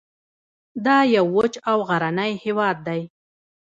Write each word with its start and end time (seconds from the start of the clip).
دا 0.85 0.97
یو 1.15 1.25
وچ 1.35 1.53
او 1.71 1.77
غرنی 1.89 2.31
هیواد 2.43 2.77
دی 2.87 3.01